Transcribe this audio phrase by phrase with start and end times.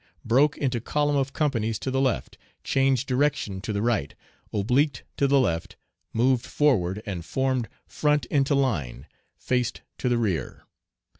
[0.25, 4.15] Broke into column of companies to the left, changed direction to the right,
[4.51, 5.75] obliqued to the left,
[6.11, 9.05] moved forward and formed "front into line,
[9.37, 10.65] faced to the rear."